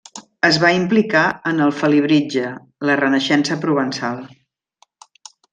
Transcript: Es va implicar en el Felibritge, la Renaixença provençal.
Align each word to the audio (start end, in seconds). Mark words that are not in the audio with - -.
Es 0.47 0.55
va 0.61 0.71
implicar 0.77 1.25
en 1.51 1.61
el 1.67 1.75
Felibritge, 1.81 2.47
la 2.91 2.97
Renaixença 3.05 3.59
provençal. 3.67 4.21